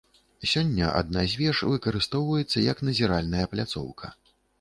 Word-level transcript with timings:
Сёння 0.51 0.87
адна 1.01 1.25
з 1.33 1.39
веж 1.41 1.59
выкарыстоўваецца 1.73 2.63
як 2.71 2.81
назіральная 2.89 3.45
пляцоўка. 3.53 4.11